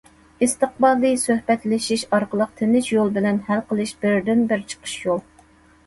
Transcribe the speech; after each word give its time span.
ئىستىقبالى: 0.45 1.11
سۆھبەتلىشىش 1.23 2.07
ئارقىلىق 2.19 2.57
تىنچ 2.63 2.91
يول 2.97 3.15
بىلەن 3.21 3.41
ھەل 3.53 3.65
قىلىش 3.71 3.97
بىردىن 4.03 4.45
بىر 4.53 4.69
چىقىش 4.75 5.03
يول. 5.09 5.27